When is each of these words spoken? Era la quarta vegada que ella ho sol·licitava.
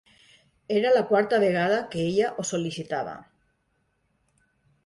Era 0.77 0.93
la 0.95 1.03
quarta 1.11 1.39
vegada 1.43 1.77
que 1.93 2.01
ella 2.07 2.31
ho 2.31 2.47
sol·licitava. 2.53 3.15